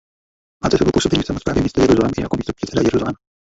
[0.63, 3.17] Má za sebou působení v samosprávě města Jeruzalém i jako místostarosta Jeruzaléma.